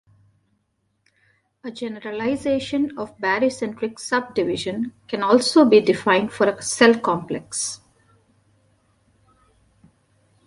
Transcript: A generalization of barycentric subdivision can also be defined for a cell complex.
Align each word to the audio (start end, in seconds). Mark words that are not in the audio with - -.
A 1.63 1.69
generalization 1.69 2.97
of 2.97 3.15
barycentric 3.19 3.99
subdivision 3.99 4.93
can 5.07 5.21
also 5.21 5.63
be 5.63 5.79
defined 5.79 6.31
for 6.31 6.47
a 6.49 6.59
cell 6.59 6.97
complex. 6.97 7.79